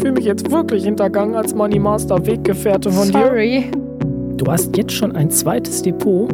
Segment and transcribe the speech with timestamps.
[0.00, 3.70] fühle mich jetzt wirklich hintergangen als Money Master Weggefährte von Sorry.
[3.70, 4.36] dir.
[4.38, 6.30] Du hast jetzt schon ein zweites Depot.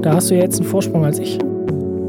[0.00, 1.38] Da hast du ja jetzt einen Vorsprung als ich.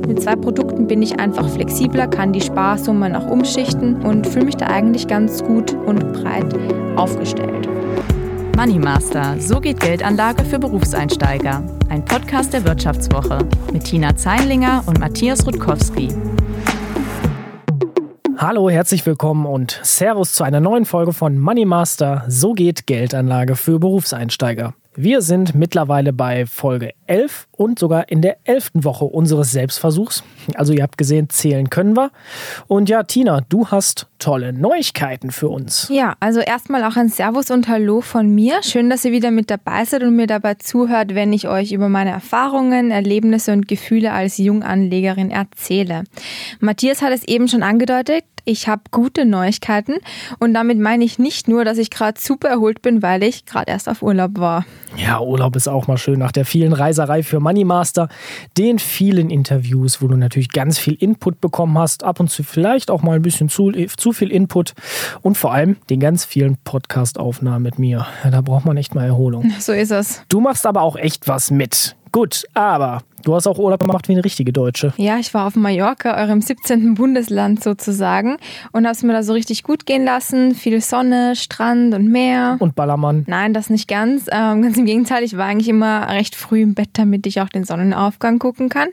[0.07, 4.57] Mit zwei Produkten bin ich einfach flexibler, kann die Sparsummen auch umschichten und fühle mich
[4.57, 6.53] da eigentlich ganz gut und breit
[6.95, 7.67] aufgestellt.
[8.55, 11.63] Money Master, so geht Geldanlage für Berufseinsteiger.
[11.89, 13.39] Ein Podcast der Wirtschaftswoche
[13.73, 16.09] mit Tina Zeinlinger und Matthias Rutkowski.
[18.41, 22.23] Hallo, herzlich willkommen und Servus zu einer neuen Folge von Money Master.
[22.27, 24.73] So geht Geldanlage für Berufseinsteiger.
[24.95, 28.71] Wir sind mittlerweile bei Folge 11 und sogar in der 11.
[28.73, 30.23] Woche unseres Selbstversuchs.
[30.55, 32.11] Also ihr habt gesehen, zählen können wir.
[32.67, 35.87] Und ja, Tina, du hast tolle Neuigkeiten für uns.
[35.91, 38.63] Ja, also erstmal auch ein Servus und Hallo von mir.
[38.63, 41.87] Schön, dass ihr wieder mit dabei seid und mir dabei zuhört, wenn ich euch über
[41.87, 46.03] meine Erfahrungen, Erlebnisse und Gefühle als Junganlegerin erzähle.
[46.59, 49.95] Matthias hat es eben schon angedeutet, ich habe gute Neuigkeiten
[50.39, 53.71] und damit meine ich nicht nur, dass ich gerade super erholt bin, weil ich gerade
[53.71, 54.65] erst auf Urlaub war.
[54.97, 58.07] Ja, Urlaub ist auch mal schön nach der vielen Reiserei für Moneymaster,
[58.57, 62.89] den vielen Interviews, wo du natürlich ganz viel Input bekommen hast, ab und zu vielleicht
[62.89, 64.73] auch mal ein bisschen zu, zu viel Input
[65.21, 68.07] und vor allem den ganz vielen Podcast-Aufnahmen mit mir.
[68.23, 69.51] Da braucht man echt mal Erholung.
[69.61, 70.23] So ist es.
[70.27, 71.95] Du machst aber auch echt was mit.
[72.11, 74.93] Gut, aber du hast auch Urlaub gemacht wie eine richtige Deutsche.
[74.97, 76.95] Ja, ich war auf Mallorca, eurem 17.
[76.95, 78.37] Bundesland sozusagen,
[78.71, 80.55] und habe es mir da so richtig gut gehen lassen.
[80.55, 82.57] Viel Sonne, Strand und Meer.
[82.59, 83.23] Und Ballermann?
[83.27, 84.27] Nein, das nicht ganz.
[84.31, 87.49] Ähm, ganz im Gegenteil, ich war eigentlich immer recht früh im Bett, damit ich auch
[87.49, 88.89] den Sonnenaufgang gucken kann.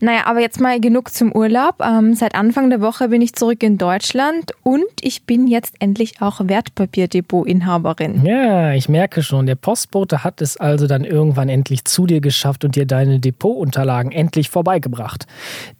[0.00, 1.76] Naja, aber jetzt mal genug zum Urlaub.
[1.80, 6.20] Ähm, seit Anfang der Woche bin ich zurück in Deutschland und ich bin jetzt endlich
[6.20, 8.24] auch Wertpapierdepot-Inhaberin.
[8.24, 12.64] Ja, ich merke schon, der Postbote hat es also dann irgendwann endlich zu dir geschafft
[12.64, 13.18] und dir deine
[13.54, 15.26] Depotunterlagen endlich vorbeigebracht.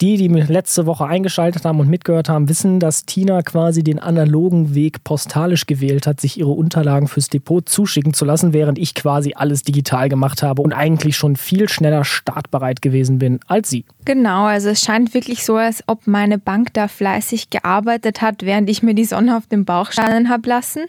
[0.00, 4.74] Die, die letzte Woche eingeschaltet haben und mitgehört haben, wissen, dass Tina quasi den analogen
[4.74, 9.32] Weg postalisch gewählt hat, sich ihre Unterlagen fürs Depot zuschicken zu lassen, während ich quasi
[9.34, 13.84] alles digital gemacht habe und eigentlich schon viel schneller startbereit gewesen bin als sie.
[14.04, 18.68] Genau, also es scheint wirklich so, als ob meine Bank da fleißig gearbeitet hat, während
[18.68, 20.86] ich mir die Sonne auf dem Bauch scheinen habe lassen.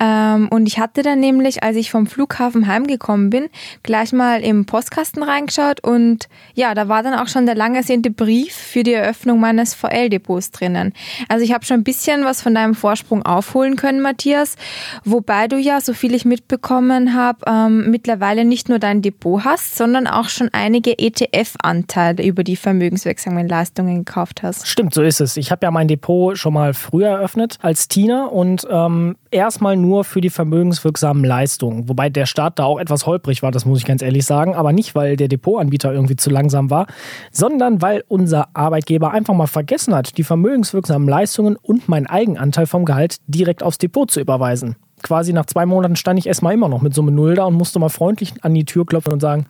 [0.00, 3.48] Ähm, und ich hatte dann nämlich, als ich vom Flughafen heimgekommen bin,
[3.82, 6.09] gleich mal im Postkasten reingeschaut und
[6.54, 10.50] ja, da war dann auch schon der lang ersehnte Brief für die Eröffnung meines VL-Depots
[10.50, 10.92] drinnen.
[11.28, 14.56] Also ich habe schon ein bisschen was von deinem Vorsprung aufholen können, Matthias,
[15.04, 19.76] wobei du ja, so viel ich mitbekommen habe, ähm, mittlerweile nicht nur dein Depot hast,
[19.76, 24.66] sondern auch schon einige ETF-Anteile über die vermögenswirksamen Leistungen gekauft hast.
[24.66, 25.36] Stimmt, so ist es.
[25.36, 30.04] Ich habe ja mein Depot schon mal früher eröffnet als Tina und ähm, erstmal nur
[30.04, 31.88] für die vermögenswirksamen Leistungen.
[31.88, 34.54] Wobei der Start da auch etwas holprig war, das muss ich ganz ehrlich sagen.
[34.54, 36.86] Aber nicht, weil der Depotanbieter irgendwie zu langsam war,
[37.30, 42.84] sondern weil unser Arbeitgeber einfach mal vergessen hat, die vermögenswirksamen Leistungen und meinen Eigenanteil vom
[42.84, 44.76] Gehalt direkt aufs Depot zu überweisen.
[45.02, 47.78] Quasi nach zwei Monaten stand ich erstmal immer noch mit Summe Null da und musste
[47.78, 49.46] mal freundlich an die Tür klopfen und sagen,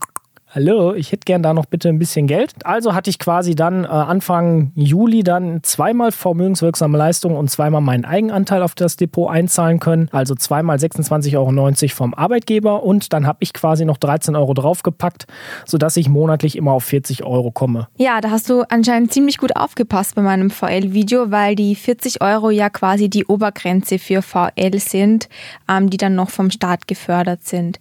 [0.53, 2.55] hallo, ich hätte gern da noch bitte ein bisschen Geld.
[2.65, 8.05] Also hatte ich quasi dann äh, Anfang Juli dann zweimal vermögenswirksame Leistungen und zweimal meinen
[8.05, 10.09] Eigenanteil auf das Depot einzahlen können.
[10.13, 15.27] Also zweimal 26,90 Euro vom Arbeitgeber und dann habe ich quasi noch 13 Euro draufgepackt,
[15.67, 17.89] sodass ich monatlich immer auf 40 Euro komme.
[17.97, 22.51] Ja, da hast du anscheinend ziemlich gut aufgepasst bei meinem VL-Video, weil die 40 Euro
[22.51, 25.29] ja quasi die Obergrenze für VL sind,
[25.69, 27.79] ähm, die dann noch vom Staat gefördert sind.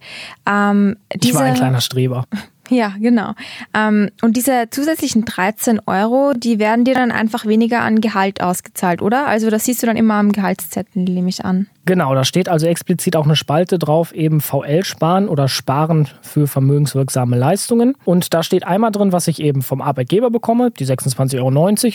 [0.48, 2.26] Ähm, ich war ein kleiner Streber.
[2.70, 3.34] Ja, genau.
[3.74, 9.02] Ähm, und diese zusätzlichen 13 Euro, die werden dir dann einfach weniger an Gehalt ausgezahlt,
[9.02, 9.26] oder?
[9.26, 11.66] Also das siehst du dann immer am Gehaltszettel, nehme ich an.
[11.90, 16.46] Genau, da steht also explizit auch eine Spalte drauf, eben VL sparen oder sparen für
[16.46, 17.96] vermögenswirksame Leistungen.
[18.04, 21.38] Und da steht einmal drin, was ich eben vom Arbeitgeber bekomme, die 26,90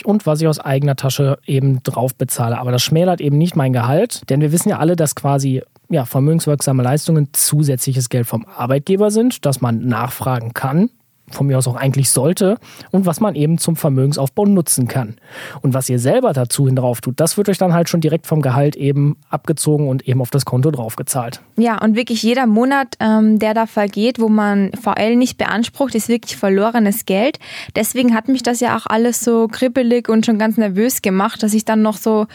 [0.04, 2.58] Euro und was ich aus eigener Tasche eben drauf bezahle.
[2.58, 6.04] Aber das schmälert eben nicht mein Gehalt, denn wir wissen ja alle, dass quasi ja,
[6.04, 10.90] vermögenswirksame Leistungen zusätzliches Geld vom Arbeitgeber sind, das man nachfragen kann,
[11.30, 12.58] von mir aus auch eigentlich sollte
[12.90, 15.16] und was man eben zum Vermögensaufbau nutzen kann.
[15.62, 18.26] Und was ihr selber dazu hin drauf tut, das wird euch dann halt schon direkt
[18.26, 21.40] vom Gehalt eben abgezogen und eben auf das Konto draufgezahlt.
[21.56, 26.08] Ja, und wirklich jeder Monat, ähm, der da vergeht, wo man VL nicht beansprucht, ist
[26.08, 27.38] wirklich verlorenes Geld.
[27.74, 31.54] Deswegen hat mich das ja auch alles so kribbelig und schon ganz nervös gemacht, dass
[31.54, 32.26] ich dann noch so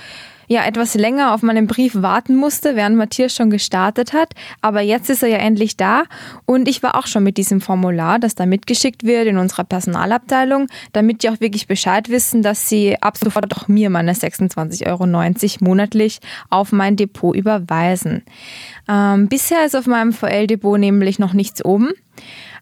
[0.52, 4.34] ja etwas länger auf meinen Brief warten musste, während Matthias schon gestartet hat.
[4.60, 6.04] Aber jetzt ist er ja endlich da
[6.46, 10.68] und ich war auch schon mit diesem Formular, das da mitgeschickt wird in unserer Personalabteilung,
[10.92, 15.08] damit die auch wirklich Bescheid wissen, dass sie ab sofort auch mir meine 26,90 Euro
[15.62, 16.20] monatlich
[16.50, 18.24] auf mein Depot überweisen.
[18.90, 21.92] Ähm, bisher ist auf meinem VL-Depot nämlich noch nichts oben.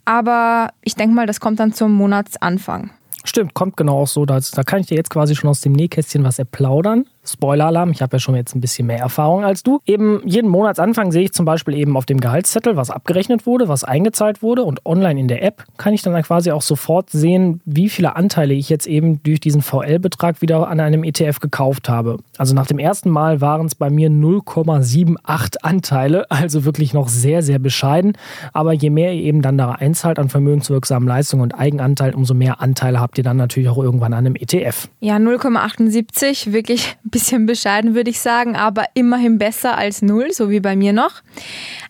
[0.06, 2.92] Aber ich denke mal, das kommt dann zum Monatsanfang.
[3.26, 4.26] Stimmt, kommt genau auch so.
[4.26, 7.06] Da, da kann ich dir jetzt quasi schon aus dem Nähkästchen was erplaudern.
[7.34, 9.80] Spoiler-Alarm, ich habe ja schon jetzt ein bisschen mehr Erfahrung als du.
[9.86, 13.84] Eben jeden Monatsanfang sehe ich zum Beispiel eben auf dem Gehaltszettel, was abgerechnet wurde, was
[13.84, 17.90] eingezahlt wurde und online in der App kann ich dann quasi auch sofort sehen, wie
[17.90, 22.18] viele Anteile ich jetzt eben durch diesen VL-Betrag wieder an einem ETF gekauft habe.
[22.38, 27.42] Also nach dem ersten Mal waren es bei mir 0,78 Anteile, also wirklich noch sehr,
[27.42, 28.14] sehr bescheiden.
[28.54, 32.62] Aber je mehr ihr eben dann da einzahlt an vermögenswirksamen Leistungen und Eigenanteil, umso mehr
[32.62, 34.90] Anteile habt ihr dann natürlich auch irgendwann an einem ETF.
[35.00, 40.50] Ja, 0,78, wirklich ein bisschen bescheiden, würde ich sagen, aber immerhin besser als 0, so
[40.50, 41.22] wie bei mir noch.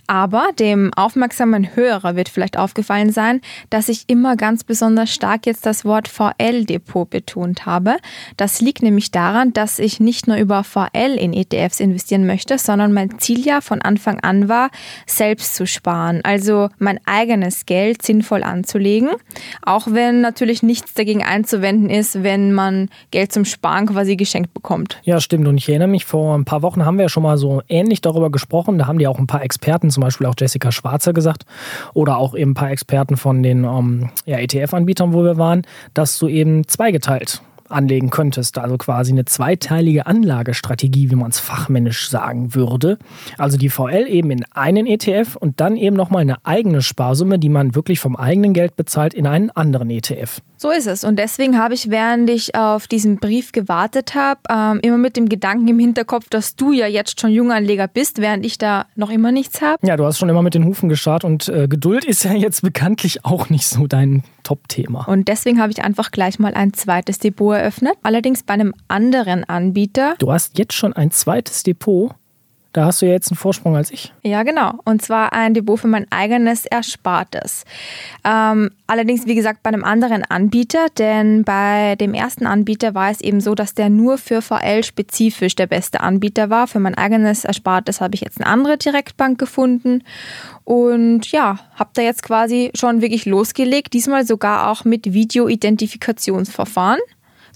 [0.10, 5.68] Aber dem aufmerksamen Hörer wird vielleicht aufgefallen sein, dass ich immer ganz besonders stark jetzt
[5.68, 7.98] das Wort VL-Depot betont habe.
[8.36, 12.92] Das liegt nämlich daran, dass ich nicht nur über VL in ETFs investieren möchte, sondern
[12.92, 14.72] mein Ziel ja von Anfang an war,
[15.06, 16.22] selbst zu sparen.
[16.24, 19.10] Also mein eigenes Geld sinnvoll anzulegen.
[19.62, 25.00] Auch wenn natürlich nichts dagegen einzuwenden ist, wenn man Geld zum Sparen quasi geschenkt bekommt.
[25.04, 25.48] Ja, stimmt.
[25.48, 28.02] Und ich erinnere mich, vor ein paar Wochen haben wir ja schon mal so ähnlich
[28.02, 28.80] darüber gesprochen.
[28.80, 31.46] Da haben die auch ein paar Experten zum Beispiel auch Jessica Schwarzer gesagt
[31.94, 35.64] oder auch eben ein paar Experten von den ähm, ja, ETF-Anbietern, wo wir waren,
[35.94, 38.58] dass du eben zweigeteilt anlegen könntest.
[38.58, 42.98] Also quasi eine zweiteilige Anlagestrategie, wie man es fachmännisch sagen würde.
[43.38, 47.50] Also die VL eben in einen ETF und dann eben nochmal eine eigene Sparsumme, die
[47.50, 50.42] man wirklich vom eigenen Geld bezahlt, in einen anderen ETF.
[50.62, 51.06] So ist es.
[51.06, 55.30] Und deswegen habe ich, während ich auf diesen Brief gewartet habe, ähm, immer mit dem
[55.30, 59.32] Gedanken im Hinterkopf, dass du ja jetzt schon Junganleger bist, während ich da noch immer
[59.32, 59.88] nichts habe.
[59.88, 62.62] Ja, du hast schon immer mit den Hufen geschart und äh, Geduld ist ja jetzt
[62.62, 65.08] bekanntlich auch nicht so dein Top-Thema.
[65.08, 69.44] Und deswegen habe ich einfach gleich mal ein zweites Depot eröffnet, allerdings bei einem anderen
[69.44, 70.16] Anbieter.
[70.20, 72.14] Du hast jetzt schon ein zweites Depot?
[72.72, 74.14] Da hast du ja jetzt einen Vorsprung als ich.
[74.22, 74.74] Ja, genau.
[74.86, 77.64] Und zwar ein Depot für mein eigenes Erspartes.
[78.24, 83.22] Ähm, allerdings, wie gesagt, bei einem anderen Anbieter, denn bei dem ersten Anbieter war es
[83.22, 86.68] eben so, dass der nur für VL spezifisch der beste Anbieter war.
[86.68, 90.04] Für mein eigenes Erspartes habe ich jetzt eine andere Direktbank gefunden.
[90.64, 93.94] Und ja, habe da jetzt quasi schon wirklich losgelegt.
[93.94, 97.00] Diesmal sogar auch mit Video-Identifikationsverfahren.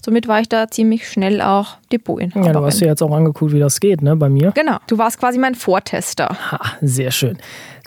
[0.04, 2.46] Somit war ich da ziemlich schnell auch Depotinhaberin.
[2.46, 4.52] Ja, du hast dir jetzt auch angeguckt, wie das geht, ne, bei mir.
[4.54, 6.28] Genau, du warst quasi mein Vortester.
[6.52, 7.38] Ha, sehr schön.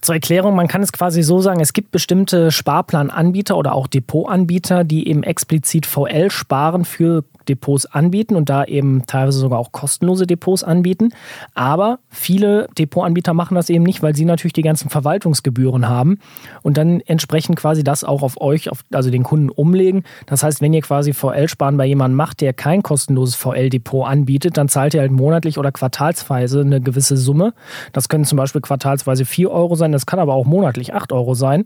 [0.01, 4.83] Zur Erklärung, man kann es quasi so sagen, es gibt bestimmte Sparplananbieter oder auch Depotanbieter,
[4.83, 10.63] die eben explizit VL-Sparen für Depots anbieten und da eben teilweise sogar auch kostenlose Depots
[10.63, 11.09] anbieten.
[11.53, 16.19] Aber viele Depotanbieter machen das eben nicht, weil sie natürlich die ganzen Verwaltungsgebühren haben
[16.61, 20.03] und dann entsprechend quasi das auch auf euch, auf, also den Kunden umlegen.
[20.25, 24.69] Das heißt, wenn ihr quasi VL-Sparen bei jemandem macht, der kein kostenloses VL-Depot anbietet, dann
[24.69, 27.53] zahlt ihr halt monatlich oder quartalsweise eine gewisse Summe.
[27.93, 31.33] Das können zum Beispiel quartalsweise 4 Euro sein, das kann aber auch monatlich 8 Euro
[31.33, 31.65] sein.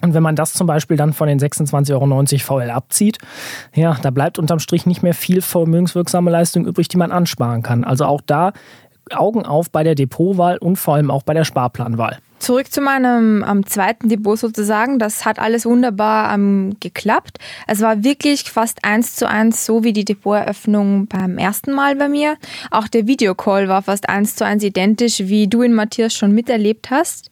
[0.00, 3.18] Und wenn man das zum Beispiel dann von den 26,90 Euro VL abzieht,
[3.74, 7.84] ja, da bleibt unterm Strich nicht mehr viel vermögenswirksame Leistung übrig, die man ansparen kann.
[7.84, 8.52] Also auch da
[9.10, 12.18] Augen auf bei der Depotwahl und vor allem auch bei der Sparplanwahl.
[12.38, 14.98] Zurück zu meinem ähm, zweiten Depot sozusagen.
[14.98, 17.38] Das hat alles wunderbar ähm, geklappt.
[17.66, 22.08] Es war wirklich fast eins zu eins so wie die Depoteröffnung beim ersten Mal bei
[22.08, 22.36] mir.
[22.70, 26.90] Auch der Videocall war fast eins zu eins identisch, wie du ihn, Matthias, schon miterlebt
[26.90, 27.30] hast.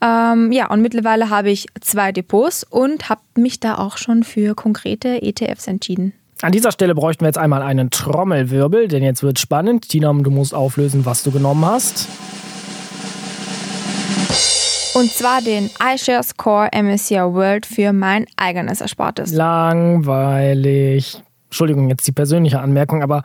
[0.00, 4.54] Ähm, ja, und mittlerweile habe ich zwei Depots und habe mich da auch schon für
[4.54, 6.12] konkrete ETFs entschieden.
[6.42, 9.88] An dieser Stelle bräuchten wir jetzt einmal einen Trommelwirbel, denn jetzt wird spannend.
[9.88, 12.08] Tina, du musst auflösen, was du genommen hast.
[14.96, 19.30] Und zwar den iShares Core MSCI World für mein eigenes Erspartes.
[19.30, 21.22] Langweilig.
[21.48, 23.22] Entschuldigung, jetzt die persönliche Anmerkung, aber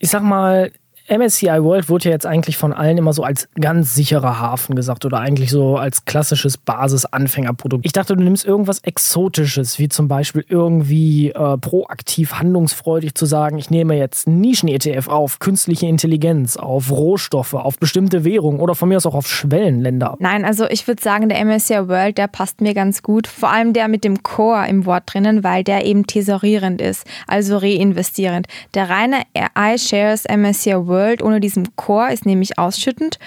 [0.00, 0.72] ich sag mal,
[1.12, 5.04] MSCI World wurde ja jetzt eigentlich von allen immer so als ganz sicherer Hafen gesagt
[5.04, 7.84] oder eigentlich so als klassisches Basis-Anfängerprodukt.
[7.84, 13.58] Ich dachte, du nimmst irgendwas Exotisches, wie zum Beispiel irgendwie äh, proaktiv handlungsfreudig zu sagen,
[13.58, 18.96] ich nehme jetzt Nischen-ETF auf künstliche Intelligenz, auf Rohstoffe, auf bestimmte Währungen oder von mir
[18.96, 20.16] aus auch auf Schwellenländer.
[20.18, 23.26] Nein, also ich würde sagen, der MSCI World, der passt mir ganz gut.
[23.26, 27.58] Vor allem der mit dem Core im Wort drinnen, weil der eben tesorierend ist, also
[27.58, 28.46] reinvestierend.
[28.72, 29.22] Der reine
[29.54, 33.18] iShares MSCI World World ohne diesen Core ist nämlich ausschüttend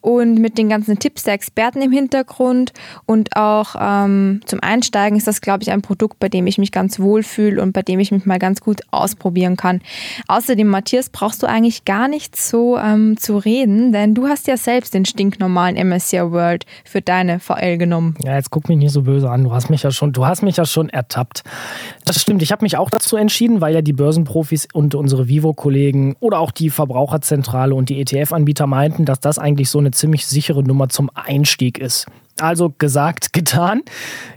[0.00, 2.72] und mit den ganzen Tipps der Experten im Hintergrund
[3.06, 6.72] und auch ähm, zum Einsteigen ist das, glaube ich, ein Produkt, bei dem ich mich
[6.72, 9.80] ganz wohl fühle und bei dem ich mich mal ganz gut ausprobieren kann.
[10.28, 14.56] Außerdem, Matthias, brauchst du eigentlich gar nicht so ähm, zu reden, denn du hast ja
[14.56, 18.16] selbst den stinknormalen MSCI World für deine VL genommen.
[18.22, 19.44] Ja, jetzt guck mich nicht so böse an.
[19.44, 21.42] Du hast mich ja schon, du hast mich ja schon ertappt.
[22.04, 22.42] Das stimmt.
[22.42, 26.50] Ich habe mich auch dazu entschieden, weil ja die Börsenprofis und unsere Vivo-Kollegen oder auch
[26.50, 31.10] die Verbraucherzentrale und die ETF-Anbieter meinten, dass das eigentlich so eine ziemlich sichere Nummer zum
[31.14, 32.06] Einstieg ist.
[32.38, 33.82] Also gesagt, getan.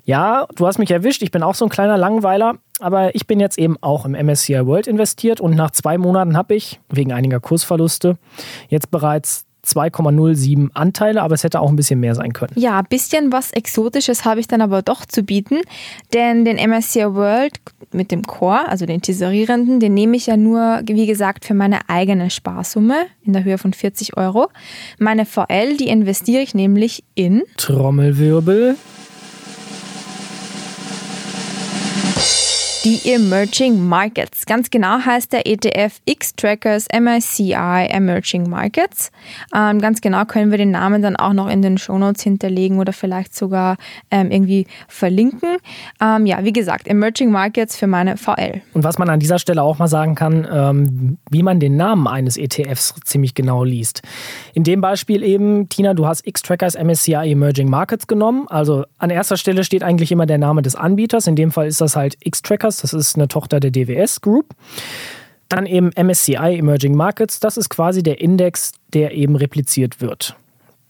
[0.06, 1.24] Ja, du hast mich erwischt.
[1.24, 2.56] Ich bin auch so ein kleiner Langweiler.
[2.80, 6.54] Aber ich bin jetzt eben auch im MSCI World investiert und nach zwei Monaten habe
[6.54, 8.18] ich, wegen einiger Kursverluste,
[8.70, 12.54] jetzt bereits 2,07 Anteile, aber es hätte auch ein bisschen mehr sein können.
[12.56, 15.60] Ja, ein bisschen was Exotisches habe ich dann aber doch zu bieten,
[16.14, 17.60] denn den MSCI World
[17.92, 21.90] mit dem Core, also den tesorierenden, den nehme ich ja nur, wie gesagt, für meine
[21.90, 24.48] eigene Sparsumme in der Höhe von 40 Euro.
[25.00, 28.76] Meine VL, die investiere ich nämlich in Trommelwirbel.
[32.84, 34.46] Die Emerging Markets.
[34.46, 39.12] Ganz genau heißt der ETF X-Trackers MICI Emerging Markets.
[39.56, 42.94] Ähm, ganz genau können wir den Namen dann auch noch in den Shownotes hinterlegen oder
[42.94, 43.78] vielleicht sogar
[44.12, 45.58] ähm, irgendwie verlinken.
[46.02, 48.62] Ähm, ja, wie gesagt, Emerging Markets für meine VL.
[48.74, 52.08] Und was man an dieser Stelle auch mal sagen kann, ähm, wie man den Namen
[52.08, 54.02] eines ETFs ziemlich genau liest.
[54.54, 58.48] In dem Beispiel eben, Tina, du hast X-Trackers MSCI Emerging Markets genommen.
[58.50, 61.28] Also an erster Stelle steht eigentlich immer der Name des Anbieters.
[61.28, 64.54] In dem Fall ist das halt X-Trackers das ist eine Tochter der DWS Group.
[65.50, 70.36] Dann eben MSCI Emerging Markets, das ist quasi der Index, der eben repliziert wird.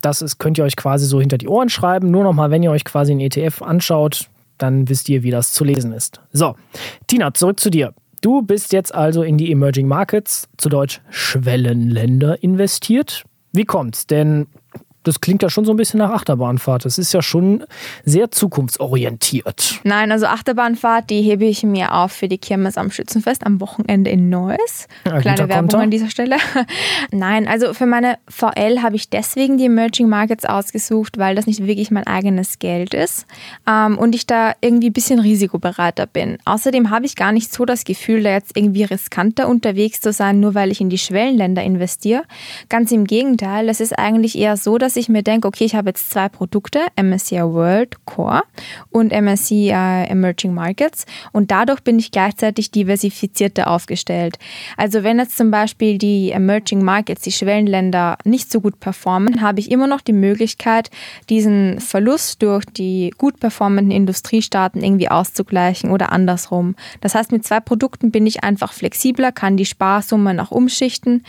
[0.01, 2.09] Das ist, könnt ihr euch quasi so hinter die Ohren schreiben.
[2.09, 5.63] Nur nochmal, wenn ihr euch quasi einen ETF anschaut, dann wisst ihr, wie das zu
[5.63, 6.21] lesen ist.
[6.33, 6.55] So,
[7.07, 7.93] Tina, zurück zu dir.
[8.21, 13.23] Du bist jetzt also in die Emerging Markets, zu Deutsch Schwellenländer, investiert.
[13.51, 14.07] Wie kommt's?
[14.07, 14.47] Denn
[15.07, 16.85] das klingt ja schon so ein bisschen nach Achterbahnfahrt.
[16.85, 17.63] Das ist ja schon
[18.03, 19.79] sehr zukunftsorientiert.
[19.83, 24.09] Nein, also Achterbahnfahrt, die hebe ich mir auf für die Kirmes am Schützenfest am Wochenende
[24.09, 24.87] in Neuss.
[25.05, 25.79] Ja, Kleine Werbung Konter.
[25.79, 26.35] an dieser Stelle.
[27.11, 31.65] Nein, also für meine VL habe ich deswegen die Emerging Markets ausgesucht, weil das nicht
[31.65, 33.25] wirklich mein eigenes Geld ist
[33.65, 36.37] ähm, und ich da irgendwie ein bisschen risikobereiter bin.
[36.43, 40.41] Außerdem habe ich gar nicht so das Gefühl, da jetzt irgendwie riskanter unterwegs zu sein,
[40.41, 42.23] nur weil ich in die Schwellenländer investiere.
[42.67, 45.89] Ganz im Gegenteil, es ist eigentlich eher so, dass ich mir denke, okay, ich habe
[45.89, 48.41] jetzt zwei Produkte, MSCI World Core
[48.89, 54.37] und MSCI Emerging Markets und dadurch bin ich gleichzeitig diversifizierter aufgestellt.
[54.75, 59.59] Also wenn jetzt zum Beispiel die Emerging Markets, die Schwellenländer nicht so gut performen, habe
[59.59, 60.89] ich immer noch die Möglichkeit,
[61.29, 66.75] diesen Verlust durch die gut performenden Industriestaaten irgendwie auszugleichen oder andersrum.
[67.01, 71.23] Das heißt, mit zwei Produkten bin ich einfach flexibler, kann die Sparsumme noch umschichten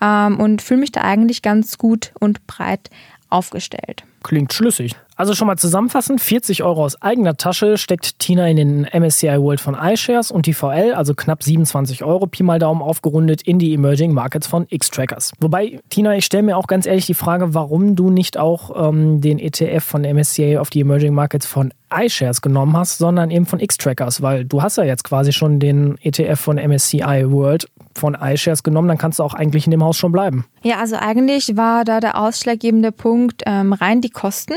[0.00, 2.90] ähm, und fühle mich da eigentlich ganz gut und breit
[3.32, 4.04] aufgestellt.
[4.22, 4.94] Klingt schlüssig.
[5.16, 9.60] Also schon mal zusammenfassend, 40 Euro aus eigener Tasche steckt Tina in den MSCI World
[9.60, 13.74] von iShares und die VL, also knapp 27 Euro, Pi mal Daumen aufgerundet, in die
[13.74, 15.32] Emerging Markets von X-Trackers.
[15.40, 19.20] Wobei, Tina, ich stelle mir auch ganz ehrlich die Frage, warum du nicht auch ähm,
[19.20, 23.60] den ETF von MSCI auf die Emerging Markets von iShares genommen hast, sondern eben von
[23.60, 28.62] X-Trackers, weil du hast ja jetzt quasi schon den ETF von MSCI World von iShares
[28.62, 30.44] genommen, dann kannst du auch eigentlich in dem Haus schon bleiben.
[30.62, 34.54] Ja, also eigentlich war da der ausschlaggebende Punkt ähm, rein die Kosten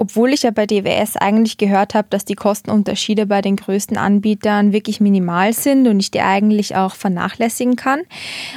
[0.00, 4.72] obwohl ich ja bei DWS eigentlich gehört habe, dass die Kostenunterschiede bei den größten Anbietern
[4.72, 8.00] wirklich minimal sind und ich die eigentlich auch vernachlässigen kann.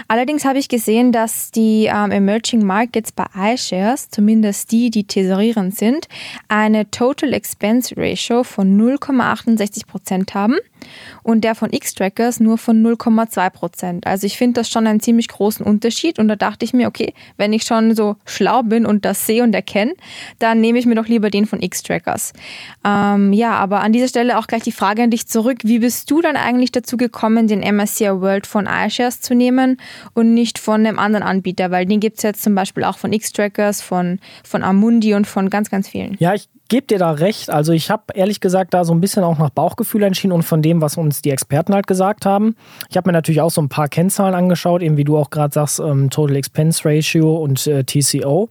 [0.07, 5.75] Allerdings habe ich gesehen, dass die ähm, Emerging Markets bei iShares, zumindest die, die tesorierend
[5.75, 6.07] sind,
[6.47, 10.55] eine Total Expense Ratio von 0,68 Prozent haben
[11.23, 14.07] und der von X-Trackers nur von 0,2 Prozent.
[14.07, 17.13] Also ich finde das schon einen ziemlich großen Unterschied und da dachte ich mir, okay,
[17.35, 19.93] wenn ich schon so schlau bin und das sehe und erkenne,
[20.39, 22.33] dann nehme ich mir doch lieber den von X-Trackers.
[22.85, 25.59] Ähm, ja, aber an dieser Stelle auch gleich die Frage an dich zurück.
[25.63, 29.77] Wie bist du dann eigentlich dazu gekommen, den MSCI World von iShares zu nehmen
[30.13, 31.71] und nicht von einem anderen Anbieter?
[31.71, 35.49] Weil den gibt es jetzt zum Beispiel auch von X-Trackers, von, von Amundi und von
[35.49, 36.15] ganz, ganz vielen.
[36.19, 37.49] Ja, ich gebe dir da recht.
[37.49, 40.61] Also ich habe ehrlich gesagt da so ein bisschen auch nach Bauchgefühl entschieden und von
[40.61, 42.55] dem, was uns die Experten halt gesagt haben.
[42.89, 45.53] Ich habe mir natürlich auch so ein paar Kennzahlen angeschaut, eben wie du auch gerade
[45.53, 48.49] sagst, ähm, Total Expense Ratio und äh, TCO.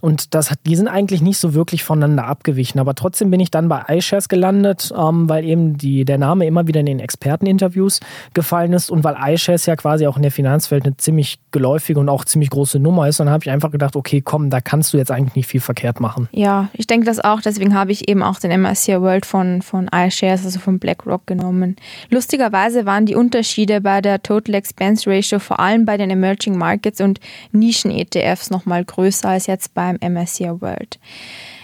[0.00, 2.78] Und das hat, die sind eigentlich nicht so wirklich voneinander abgewichen.
[2.78, 6.66] Aber trotzdem bin ich dann bei iShares gelandet, ähm, weil eben die, der Name immer
[6.66, 8.00] wieder in den Experteninterviews
[8.34, 12.08] gefallen ist und weil iShares ja quasi auch in der Finanzwelt eine ziemlich geläufige und
[12.08, 13.20] auch ziemlich große Nummer ist.
[13.20, 15.60] Und dann habe ich einfach gedacht, okay, komm, da kannst du jetzt eigentlich nicht viel
[15.60, 16.28] verkehrt machen.
[16.32, 19.62] Ja, ich denke das auch, dass deswegen habe ich eben auch den MSCI World von,
[19.62, 21.74] von iShares, also von BlackRock genommen.
[22.08, 27.00] Lustigerweise waren die Unterschiede bei der Total Expense Ratio vor allem bei den Emerging Markets
[27.00, 27.18] und
[27.50, 31.00] Nischen-ETFs nochmal größer als jetzt beim MSCI World.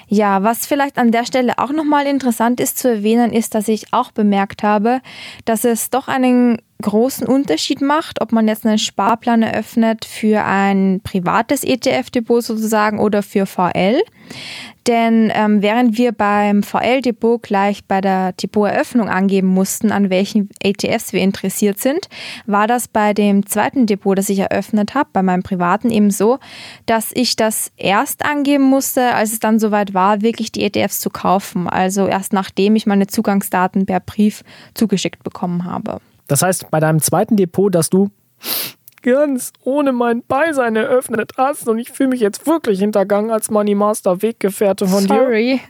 [0.09, 3.93] Ja, was vielleicht an der Stelle auch nochmal interessant ist zu erwähnen, ist, dass ich
[3.93, 5.01] auch bemerkt habe,
[5.45, 11.01] dass es doch einen großen Unterschied macht, ob man jetzt einen Sparplan eröffnet für ein
[11.03, 14.03] privates ETF-Depot sozusagen oder für VL.
[14.87, 21.15] Denn ähm, während wir beim VL-Depot gleich bei der Depoteröffnung angeben mussten, an welchen ETFs
[21.15, 22.11] wir interessiert sind,
[22.45, 26.39] war das bei dem zweiten Depot, das ich eröffnet habe, bei meinem privaten eben so,
[26.85, 31.09] dass ich das erst angeben musste, als es dann soweit war, wirklich die ETFs zu
[31.09, 31.67] kaufen.
[31.67, 34.43] Also erst nachdem ich meine Zugangsdaten per Brief
[34.75, 36.03] zugeschickt bekommen habe.
[36.27, 38.11] Das heißt, bei deinem zweiten Depot, das du
[39.03, 43.75] ganz ohne mein Beisein eröffnet hast und ich fühle mich jetzt wirklich hintergangen als Money
[43.75, 45.61] Master Weggefährte von Sorry.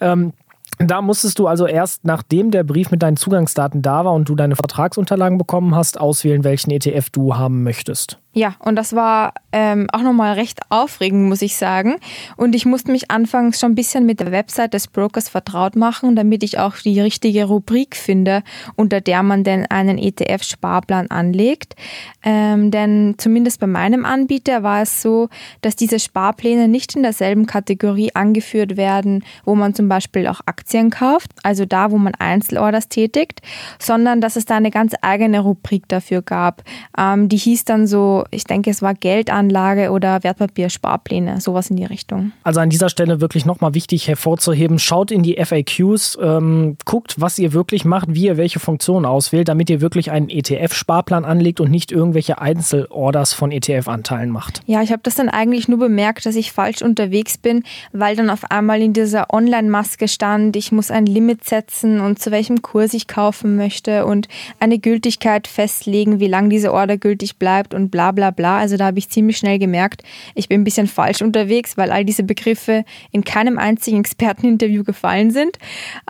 [0.00, 0.08] dir.
[0.08, 0.32] Ähm,
[0.78, 4.34] da musstest du also erst, nachdem der Brief mit deinen Zugangsdaten da war und du
[4.34, 8.18] deine Vertragsunterlagen bekommen hast, auswählen, welchen ETF du haben möchtest.
[8.34, 11.96] Ja, und das war ähm, auch nochmal recht aufregend, muss ich sagen.
[12.38, 16.16] Und ich musste mich anfangs schon ein bisschen mit der Website des Brokers vertraut machen,
[16.16, 18.42] damit ich auch die richtige Rubrik finde,
[18.74, 21.76] unter der man denn einen ETF-Sparplan anlegt.
[22.24, 25.28] Ähm, denn zumindest bei meinem Anbieter war es so,
[25.60, 30.88] dass diese Sparpläne nicht in derselben Kategorie angeführt werden, wo man zum Beispiel auch Aktien
[30.88, 33.42] kauft, also da, wo man Einzelorders tätigt,
[33.78, 36.62] sondern dass es da eine ganz eigene Rubrik dafür gab.
[36.96, 41.84] Ähm, die hieß dann so ich denke, es war Geldanlage oder Wertpapiersparpläne, sowas in die
[41.84, 42.32] Richtung.
[42.42, 47.38] Also an dieser Stelle wirklich nochmal wichtig hervorzuheben, schaut in die FAQs, ähm, guckt, was
[47.38, 51.70] ihr wirklich macht, wie ihr welche Funktionen auswählt, damit ihr wirklich einen ETF-Sparplan anlegt und
[51.70, 54.60] nicht irgendwelche Einzelorders von ETF-Anteilen macht.
[54.66, 58.30] Ja, ich habe das dann eigentlich nur bemerkt, dass ich falsch unterwegs bin, weil dann
[58.30, 62.94] auf einmal in dieser Online-Maske stand, ich muss ein Limit setzen und zu welchem Kurs
[62.94, 64.28] ich kaufen möchte und
[64.60, 68.58] eine Gültigkeit festlegen, wie lange diese Order gültig bleibt und bla bla bla.
[68.58, 70.02] Also da habe ich ziemlich schnell gemerkt,
[70.34, 75.30] ich bin ein bisschen falsch unterwegs, weil all diese Begriffe in keinem einzigen Experteninterview gefallen
[75.30, 75.58] sind.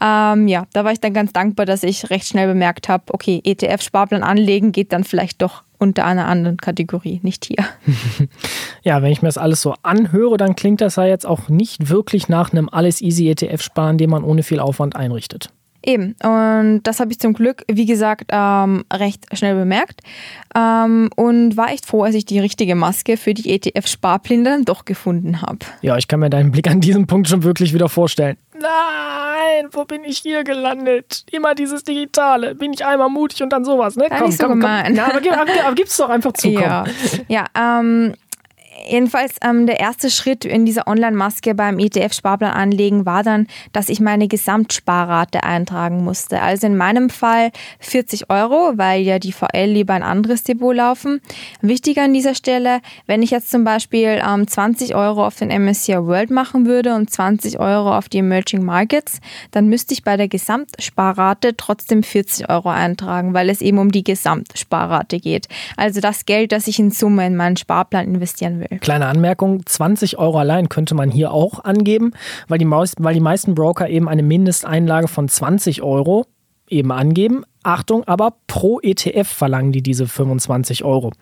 [0.00, 3.40] Ähm, ja, da war ich dann ganz dankbar, dass ich recht schnell bemerkt habe, okay,
[3.44, 7.64] ETF-Sparplan anlegen geht dann vielleicht doch unter einer anderen Kategorie, nicht hier.
[8.82, 11.88] ja, wenn ich mir das alles so anhöre, dann klingt das ja jetzt auch nicht
[11.88, 15.50] wirklich nach einem alles easy ETF-Sparen, den man ohne viel Aufwand einrichtet.
[15.84, 20.00] Eben, und das habe ich zum Glück, wie gesagt, ähm, recht schnell bemerkt
[20.54, 24.84] ähm, und war echt froh, als ich die richtige Maske für die ETF-Sparpläne dann doch
[24.84, 25.58] gefunden habe.
[25.80, 28.36] Ja, ich kann mir deinen Blick an diesem Punkt schon wirklich wieder vorstellen.
[28.54, 31.24] Nein, wo bin ich hier gelandet?
[31.32, 32.54] Immer dieses Digitale.
[32.54, 34.06] Bin ich einmal mutig und dann sowas, ne?
[34.08, 34.94] Komm, komm, so komm, komm.
[34.94, 36.48] Ja, aber, aber, aber gib's doch einfach zu.
[36.48, 36.84] Ja,
[37.28, 38.14] ja ähm,
[38.88, 44.00] Jedenfalls ähm, der erste Schritt in dieser Online-Maske beim ETF-Sparplan anlegen war dann, dass ich
[44.00, 46.42] meine Gesamtsparrate eintragen musste.
[46.42, 51.20] Also in meinem Fall 40 Euro, weil ja die VL lieber ein anderes Depot laufen.
[51.60, 56.06] Wichtig an dieser Stelle, wenn ich jetzt zum Beispiel ähm, 20 Euro auf den MSCI
[56.06, 60.28] World machen würde und 20 Euro auf die Emerging Markets, dann müsste ich bei der
[60.28, 65.48] Gesamtsparrate trotzdem 40 Euro eintragen, weil es eben um die Gesamtsparrate geht.
[65.76, 68.71] Also das Geld, das ich in Summe in meinen Sparplan investieren will.
[68.80, 72.12] Kleine Anmerkung, 20 Euro allein könnte man hier auch angeben,
[72.48, 76.26] weil die, weil die meisten Broker eben eine Mindesteinlage von 20 Euro
[76.68, 77.44] eben angeben.
[77.62, 81.12] Achtung, aber pro ETF verlangen die diese 25 Euro.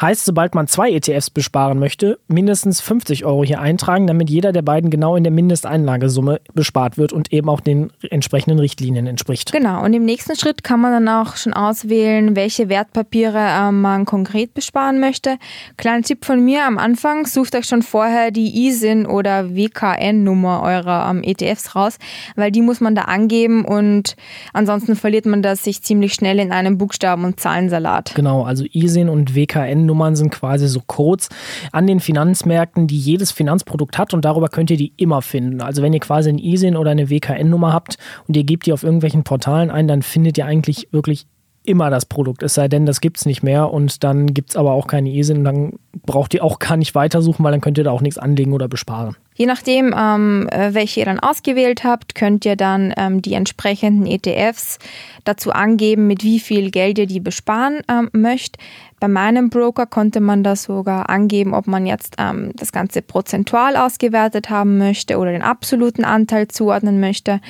[0.00, 4.62] Heißt, sobald man zwei ETFs besparen möchte, mindestens 50 Euro hier eintragen, damit jeder der
[4.62, 9.52] beiden genau in der Mindesteinlagesumme bespart wird und eben auch den entsprechenden Richtlinien entspricht.
[9.52, 14.04] Genau, und im nächsten Schritt kann man dann auch schon auswählen, welche Wertpapiere äh, man
[14.04, 15.38] konkret besparen möchte.
[15.76, 21.10] Kleiner Tipp von mir am Anfang, sucht euch schon vorher die ISIN oder WKN-Nummer eurer
[21.10, 21.98] ähm, ETFs raus,
[22.36, 24.16] weil die muss man da angeben und
[24.52, 28.12] ansonsten verliert man das sich ziemlich schnell in einem Buchstaben- und Zahlensalat.
[28.14, 31.30] Genau, also ISIN und WKN-Nummern sind quasi so Codes
[31.72, 35.62] an den Finanzmärkten, die jedes Finanzprodukt hat und darüber könnt ihr die immer finden.
[35.62, 37.96] Also wenn ihr quasi ein ISIN oder eine WKN-Nummer habt
[38.28, 41.26] und ihr gebt die auf irgendwelchen Portalen ein, dann findet ihr eigentlich wirklich
[41.68, 44.56] immer das Produkt, es sei denn, das gibt es nicht mehr und dann gibt es
[44.56, 45.72] aber auch keine ISIN und dann
[46.04, 48.68] braucht ihr auch gar nicht weitersuchen, weil dann könnt ihr da auch nichts anlegen oder
[48.68, 49.16] besparen.
[49.34, 54.06] Je nachdem, ähm, äh, welche ihr dann ausgewählt habt, könnt ihr dann ähm, die entsprechenden
[54.06, 54.78] ETFs
[55.24, 58.60] dazu angeben, mit wie viel Geld ihr die besparen ähm, möchtet.
[59.00, 63.76] Bei meinem Broker konnte man das sogar angeben, ob man jetzt ähm, das Ganze prozentual
[63.76, 67.40] ausgewertet haben möchte oder den absoluten Anteil zuordnen möchte.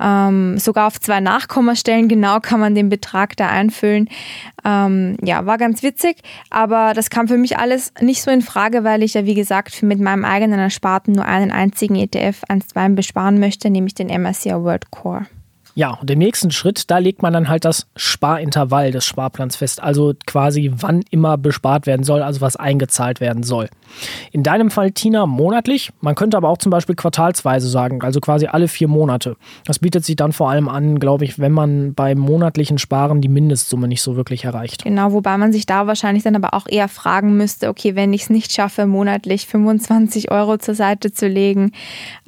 [0.00, 4.08] Ähm, sogar auf zwei Nachkommastellen genau kann man den Betrag da einfüllen.
[4.64, 8.82] Ähm, ja, war ganz witzig, aber das kam für mich alles nicht so in Frage,
[8.82, 13.38] weil ich ja, wie gesagt, mit meinem eigenen Ersparten nur einen einzigen ETF 1,2 besparen
[13.38, 15.26] möchte, nämlich den MSCI World Core.
[15.78, 19.82] Ja, und im nächsten Schritt, da legt man dann halt das Sparintervall des Sparplans fest,
[19.82, 23.68] also quasi wann immer bespart werden soll, also was eingezahlt werden soll.
[24.32, 25.90] In deinem Fall, Tina, monatlich.
[26.00, 29.36] Man könnte aber auch zum Beispiel quartalsweise sagen, also quasi alle vier Monate.
[29.64, 33.28] Das bietet sich dann vor allem an, glaube ich, wenn man beim monatlichen Sparen die
[33.28, 34.84] Mindestsumme nicht so wirklich erreicht.
[34.84, 38.22] Genau, wobei man sich da wahrscheinlich dann aber auch eher fragen müsste, okay, wenn ich
[38.22, 41.72] es nicht schaffe, monatlich 25 Euro zur Seite zu legen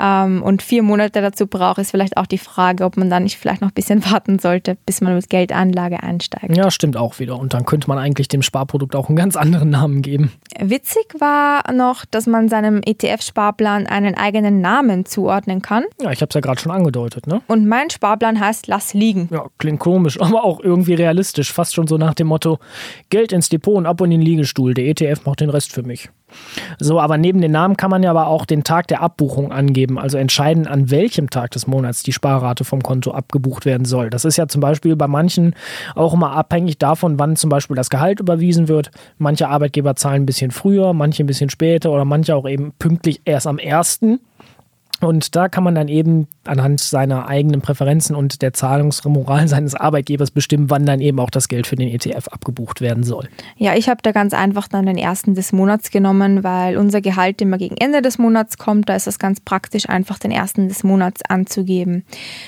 [0.00, 3.38] ähm, und vier Monate dazu brauche, ist vielleicht auch die Frage, ob man dann nicht
[3.38, 6.56] vielleicht noch ein bisschen warten sollte, bis man mit Geldanlage einsteigt.
[6.56, 7.38] Ja, stimmt auch wieder.
[7.38, 10.32] Und dann könnte man eigentlich dem Sparprodukt auch einen ganz anderen Namen geben.
[10.58, 15.84] Witzig war noch, dass man seinem ETF-Sparplan einen eigenen Namen zuordnen kann.
[16.00, 17.42] Ja, ich habe es ja gerade schon angedeutet, ne?
[17.46, 19.28] Und mein Sparplan heißt Lass liegen.
[19.32, 21.52] Ja, klingt komisch, aber auch irgendwie realistisch.
[21.52, 22.58] Fast schon so nach dem Motto:
[23.10, 24.74] Geld ins Depot und ab in den Liegestuhl.
[24.74, 26.10] Der ETF macht den Rest für mich.
[26.78, 29.98] So, aber neben den Namen kann man ja aber auch den Tag der Abbuchung angeben,
[29.98, 34.10] also entscheiden, an welchem Tag des Monats die Sparrate vom Konto abgebucht werden soll.
[34.10, 35.54] Das ist ja zum Beispiel bei manchen
[35.94, 38.90] auch immer abhängig davon, wann zum Beispiel das Gehalt überwiesen wird.
[39.18, 43.22] Manche Arbeitgeber zahlen ein bisschen früher, manche ein bisschen später oder manche auch eben pünktlich
[43.24, 44.20] erst am ersten.
[45.00, 50.30] Und da kann man dann eben anhand seiner eigenen Präferenzen und der Zahlungsmoral seines Arbeitgebers
[50.30, 53.28] bestimmen, wann dann eben auch das Geld für den ETF abgebucht werden soll.
[53.56, 57.40] Ja, ich habe da ganz einfach dann den ersten des Monats genommen, weil unser Gehalt
[57.40, 58.88] immer gegen Ende des Monats kommt.
[58.88, 62.04] Da ist es ganz praktisch, einfach den ersten des Monats anzugeben.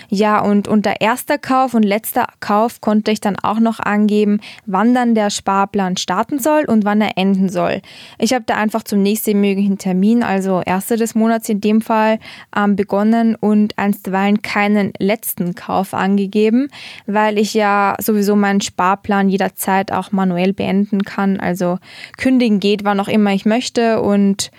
[0.09, 4.95] Ja, und unter erster Kauf und letzter Kauf konnte ich dann auch noch angeben, wann
[4.95, 7.83] dann der Sparplan starten soll und wann er enden soll.
[8.19, 12.19] Ich habe da einfach zum nächsten möglichen Termin, also erster des Monats in dem Fall,
[12.57, 16.69] ähm, begonnen und einstweilen keinen letzten Kauf angegeben,
[17.07, 21.41] weil ich ja sowieso meinen Sparplan jederzeit auch manuell beenden kann.
[21.41, 21.79] Also
[22.17, 24.51] kündigen geht, wann auch immer ich möchte und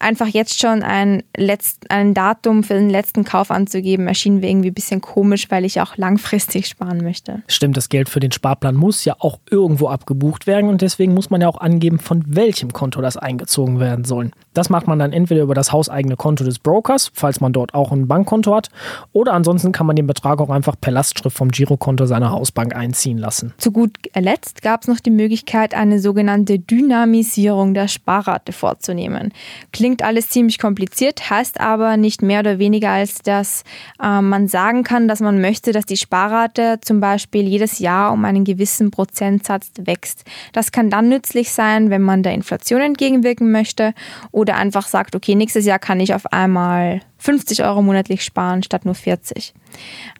[0.00, 4.70] einfach jetzt schon ein, Letzt-, ein Datum für den letzten Kauf anzugeben, erschien mir irgendwie
[4.70, 7.42] ein bisschen komisch, weil ich auch langfristig sparen möchte.
[7.46, 11.30] Stimmt, das Geld für den Sparplan muss ja auch irgendwo abgebucht werden und deswegen muss
[11.30, 14.30] man ja auch angeben, von welchem Konto das eingezogen werden soll.
[14.54, 17.92] Das macht man dann entweder über das hauseigene Konto des Brokers, falls man dort auch
[17.92, 18.68] ein Bankkonto hat,
[19.12, 23.18] oder ansonsten kann man den Betrag auch einfach per Lastschrift vom Girokonto seiner Hausbank einziehen
[23.18, 23.52] lassen.
[23.58, 29.32] Zu gut letzt gab es noch die Möglichkeit, eine sogenannte Dynamisierung der Sparrate vorzunehmen.
[29.72, 33.64] Klingt Klingt alles ziemlich kompliziert, heißt aber nicht mehr oder weniger, als dass
[34.00, 38.24] äh, man sagen kann, dass man möchte, dass die Sparrate zum Beispiel jedes Jahr um
[38.24, 40.22] einen gewissen Prozentsatz wächst.
[40.52, 43.92] Das kann dann nützlich sein, wenn man der Inflation entgegenwirken möchte
[44.30, 48.84] oder einfach sagt, okay, nächstes Jahr kann ich auf einmal 50 Euro monatlich sparen statt
[48.84, 49.54] nur 40.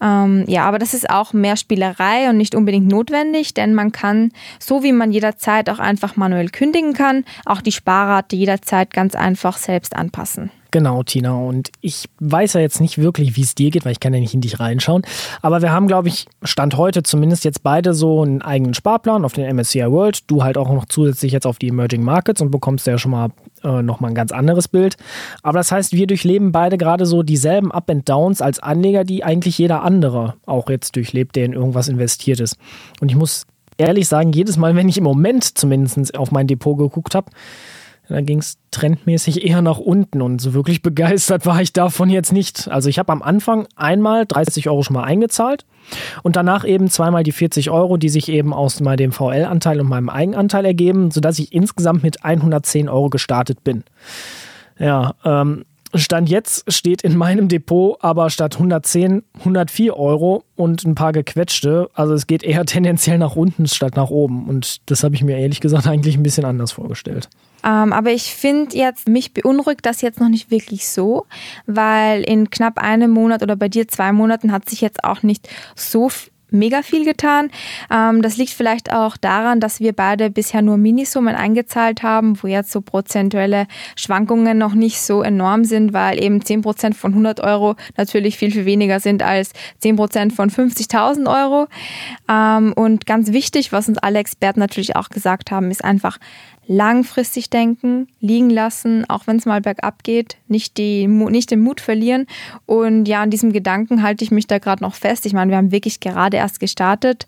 [0.00, 4.32] Ähm, ja, aber das ist auch mehr Spielerei und nicht unbedingt notwendig, denn man kann,
[4.58, 9.56] so wie man jederzeit auch einfach manuell kündigen kann, auch die Sparrate jederzeit ganz einfach
[9.56, 10.50] selbst anpassen.
[10.70, 11.34] Genau, Tina.
[11.34, 14.20] Und ich weiß ja jetzt nicht wirklich, wie es dir geht, weil ich kann ja
[14.20, 15.02] nicht in dich reinschauen.
[15.42, 19.32] Aber wir haben, glaube ich, Stand heute zumindest jetzt beide so einen eigenen Sparplan auf
[19.32, 20.30] den MSCI World.
[20.30, 23.30] Du halt auch noch zusätzlich jetzt auf die Emerging Markets und bekommst ja schon mal
[23.64, 24.96] äh, nochmal ein ganz anderes Bild.
[25.42, 29.24] Aber das heißt, wir durchleben beide gerade so dieselben Up and Downs als Anleger, die
[29.24, 32.56] eigentlich jeder andere auch jetzt durchlebt, der in irgendwas investiert ist.
[33.00, 36.78] Und ich muss ehrlich sagen, jedes Mal, wenn ich im Moment zumindest auf mein Depot
[36.78, 37.30] geguckt habe,
[38.10, 42.32] da ging es trendmäßig eher nach unten und so wirklich begeistert war ich davon jetzt
[42.32, 42.68] nicht.
[42.68, 45.64] Also ich habe am Anfang einmal 30 Euro schon mal eingezahlt
[46.22, 50.08] und danach eben zweimal die 40 Euro, die sich eben aus dem VL-Anteil und meinem
[50.08, 53.84] Eigenanteil ergeben, sodass ich insgesamt mit 110 Euro gestartet bin.
[54.78, 60.94] Ja, ähm, Stand jetzt steht in meinem Depot aber statt 110 104 Euro und ein
[60.94, 61.90] paar gequetschte.
[61.94, 64.48] Also es geht eher tendenziell nach unten statt nach oben.
[64.48, 67.28] Und das habe ich mir ehrlich gesagt eigentlich ein bisschen anders vorgestellt.
[67.64, 71.26] Ähm, aber ich finde jetzt, mich beunruhigt das jetzt noch nicht wirklich so,
[71.66, 75.48] weil in knapp einem Monat oder bei dir zwei Monaten hat sich jetzt auch nicht
[75.74, 76.10] so
[76.52, 77.50] mega viel getan.
[77.90, 82.46] Ähm, das liegt vielleicht auch daran, dass wir beide bisher nur Minisummen eingezahlt haben, wo
[82.46, 87.76] jetzt so prozentuelle Schwankungen noch nicht so enorm sind, weil eben 10% von 100 Euro
[87.96, 91.66] natürlich viel, viel weniger sind als 10% von 50.000 Euro.
[92.28, 96.18] Ähm, und ganz wichtig, was uns alle Experten natürlich auch gesagt haben, ist einfach,
[96.72, 101.80] langfristig denken, liegen lassen, auch wenn es mal bergab geht, nicht, die, nicht den Mut
[101.80, 102.28] verlieren.
[102.64, 105.26] Und ja, an diesem Gedanken halte ich mich da gerade noch fest.
[105.26, 107.26] Ich meine, wir haben wirklich gerade erst gestartet.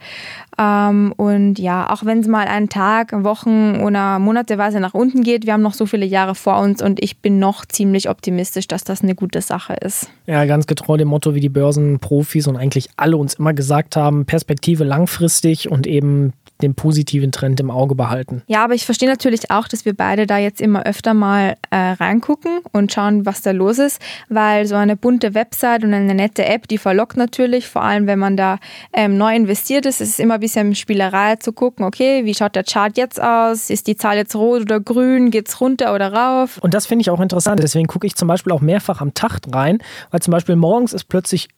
[0.57, 5.45] Ähm, und ja, auch wenn es mal einen Tag, Wochen oder monateweise nach unten geht,
[5.45, 8.85] wir haben noch so viele Jahre vor uns und ich bin noch ziemlich optimistisch, dass
[8.85, 10.09] das eine gute Sache ist.
[10.27, 14.25] Ja, ganz getreu dem Motto, wie die Börsenprofis und eigentlich alle uns immer gesagt haben,
[14.25, 18.43] Perspektive langfristig und eben den positiven Trend im Auge behalten.
[18.47, 21.77] Ja, aber ich verstehe natürlich auch, dass wir beide da jetzt immer öfter mal äh,
[21.77, 26.45] reingucken und schauen, was da los ist, weil so eine bunte Website und eine nette
[26.45, 28.59] App, die verlockt natürlich, vor allem wenn man da
[28.93, 30.01] ähm, neu investiert ist.
[30.01, 33.71] Es ist immer ein bisschen Spielerei zu gucken, okay, wie schaut der Chart jetzt aus?
[33.71, 35.31] Ist die Zahl jetzt rot oder grün?
[35.31, 36.59] Geht es runter oder rauf?
[36.63, 37.63] Und das finde ich auch interessant.
[37.63, 39.79] Deswegen gucke ich zum Beispiel auch mehrfach am Tag rein,
[40.11, 41.49] weil zum Beispiel morgens ist plötzlich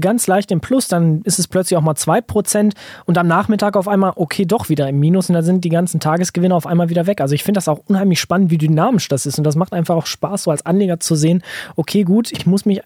[0.00, 2.72] ganz leicht im Plus, dann ist es plötzlich auch mal 2%
[3.06, 6.00] und am Nachmittag auf einmal, okay, doch wieder im Minus und dann sind die ganzen
[6.00, 7.20] Tagesgewinne auf einmal wieder weg.
[7.20, 9.96] Also ich finde das auch unheimlich spannend, wie dynamisch das ist und das macht einfach
[9.96, 11.42] auch Spaß, so als Anleger zu sehen,
[11.76, 12.82] okay, gut, ich muss mich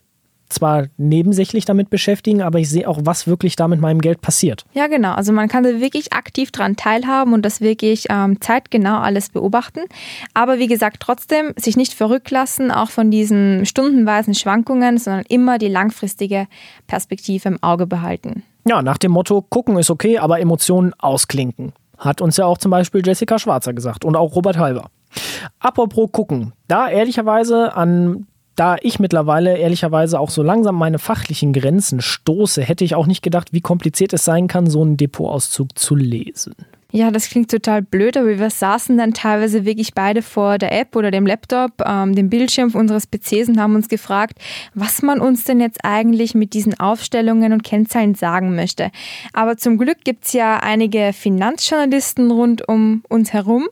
[0.48, 4.64] zwar nebensächlich damit beschäftigen, aber ich sehe auch, was wirklich da mit meinem Geld passiert.
[4.72, 5.12] Ja, genau.
[5.12, 9.80] Also man kann da wirklich aktiv dran teilhaben und das wirklich ähm, zeitgenau alles beobachten.
[10.34, 15.58] Aber wie gesagt, trotzdem sich nicht verrückt lassen, auch von diesen stundenweisen Schwankungen, sondern immer
[15.58, 16.46] die langfristige
[16.86, 18.42] Perspektive im Auge behalten.
[18.66, 21.72] Ja, nach dem Motto, gucken ist okay, aber Emotionen ausklinken.
[21.98, 24.90] Hat uns ja auch zum Beispiel Jessica Schwarzer gesagt und auch Robert Halber.
[25.60, 28.26] Apropos gucken, da ehrlicherweise an
[28.56, 33.22] da ich mittlerweile ehrlicherweise auch so langsam meine fachlichen Grenzen stoße, hätte ich auch nicht
[33.22, 36.54] gedacht, wie kompliziert es sein kann, so einen Depotauszug zu lesen.
[36.96, 40.94] Ja, das klingt total blöd, aber wir saßen dann teilweise wirklich beide vor der App
[40.94, 44.38] oder dem Laptop, ähm, dem Bildschirm unseres PCs und haben uns gefragt,
[44.74, 48.92] was man uns denn jetzt eigentlich mit diesen Aufstellungen und Kennzahlen sagen möchte.
[49.32, 53.66] Aber zum Glück gibt es ja einige Finanzjournalisten rund um uns herum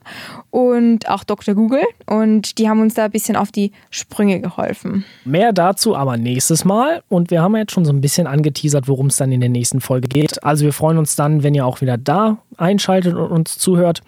[0.51, 1.55] und auch Dr.
[1.55, 5.05] Google und die haben uns da ein bisschen auf die Sprünge geholfen.
[5.25, 9.07] Mehr dazu aber nächstes Mal und wir haben jetzt schon so ein bisschen angeteasert, worum
[9.07, 10.43] es dann in der nächsten Folge geht.
[10.43, 14.01] Also wir freuen uns dann, wenn ihr auch wieder da einschaltet und uns zuhört.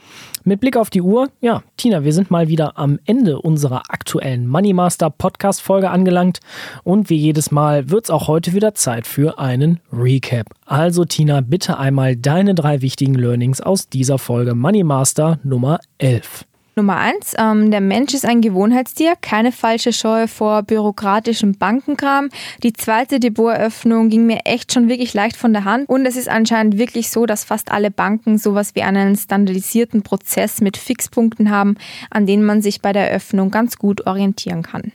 [0.44, 4.46] Mit Blick auf die Uhr, ja, Tina, wir sind mal wieder am Ende unserer aktuellen
[4.46, 6.40] Money Master Podcast Folge angelangt
[6.82, 10.46] und wie jedes Mal wird es auch heute wieder Zeit für einen Recap.
[10.66, 16.44] Also Tina, bitte einmal deine drei wichtigen Learnings aus dieser Folge Money Master Nummer 11.
[16.76, 22.30] Nummer eins, ähm, der Mensch ist ein Gewohnheitstier, keine falsche Scheu vor bürokratischem Bankenkram.
[22.64, 26.28] Die zweite Depoteröffnung ging mir echt schon wirklich leicht von der Hand und es ist
[26.28, 31.76] anscheinend wirklich so, dass fast alle Banken sowas wie einen standardisierten Prozess mit Fixpunkten haben,
[32.10, 34.92] an denen man sich bei der Eröffnung ganz gut orientieren kann.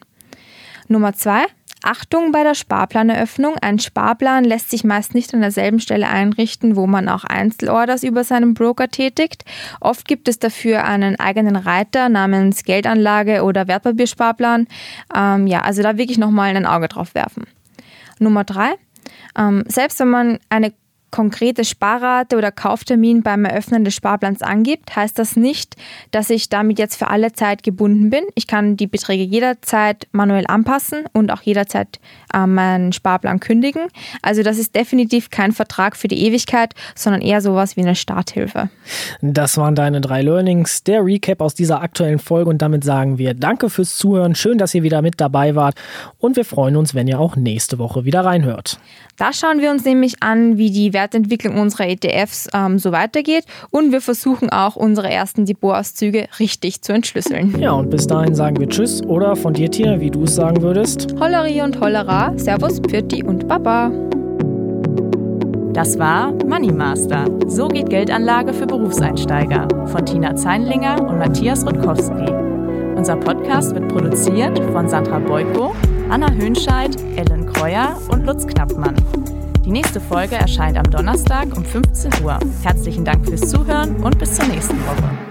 [0.89, 1.45] Nummer zwei,
[1.83, 3.55] Achtung bei der Sparplaneröffnung.
[3.61, 8.23] Ein Sparplan lässt sich meist nicht an derselben Stelle einrichten, wo man auch Einzelorders über
[8.23, 9.45] seinen Broker tätigt.
[9.79, 14.67] Oft gibt es dafür einen eigenen Reiter namens Geldanlage oder Wertpapiersparplan.
[15.15, 17.45] Ähm, ja, also da wirklich nochmal ein Auge drauf werfen.
[18.19, 18.73] Nummer drei.
[19.37, 20.73] Ähm, selbst wenn man eine
[21.11, 25.75] konkrete Sparrate oder Kauftermin beim Eröffnen des Sparplans angibt, heißt das nicht,
[26.11, 28.23] dass ich damit jetzt für alle Zeit gebunden bin.
[28.35, 31.99] Ich kann die Beträge jederzeit manuell anpassen und auch jederzeit
[32.33, 33.87] äh, meinen Sparplan kündigen.
[34.21, 38.69] Also das ist definitiv kein Vertrag für die Ewigkeit, sondern eher sowas wie eine Starthilfe.
[39.21, 43.33] Das waren deine drei Learnings, der Recap aus dieser aktuellen Folge und damit sagen wir
[43.33, 45.75] Danke fürs Zuhören, schön, dass ihr wieder mit dabei wart
[46.17, 48.79] und wir freuen uns, wenn ihr auch nächste Woche wieder reinhört.
[49.17, 53.93] Da schauen wir uns nämlich an, wie die Wertentwicklung unserer ETFs ähm, so weitergeht und
[53.93, 57.57] wir versuchen auch unsere ersten Depotauszüge richtig zu entschlüsseln.
[57.59, 60.61] Ja, und bis dahin sagen wir Tschüss oder von dir, Tina, wie du es sagen
[60.61, 61.15] würdest.
[61.17, 63.91] Hollerie und Hollera, Servus, Pürti und Baba.
[65.73, 67.25] Das war Money Master.
[67.47, 72.29] So geht Geldanlage für Berufseinsteiger von Tina Zeinlinger und Matthias Rutkowski.
[72.97, 75.73] Unser Podcast wird produziert von Sandra Beuko
[76.09, 78.95] Anna Höhnscheid, Ellen Kreuer und Lutz Knappmann.
[79.69, 82.39] Die nächste Folge erscheint am Donnerstag um 15 Uhr.
[82.63, 85.28] Herzlichen Dank fürs Zuhören und bis zur nächsten Woche.